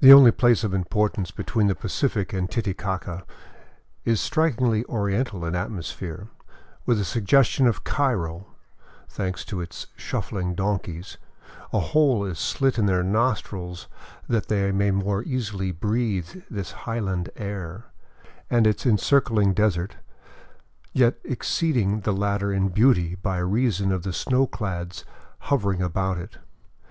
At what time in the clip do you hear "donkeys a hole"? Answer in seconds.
10.54-12.22